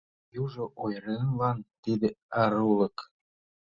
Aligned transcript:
Южо 0.41 0.63
оръеҥлан 0.83 1.57
тиде 1.81 2.09
арулык 2.41 2.97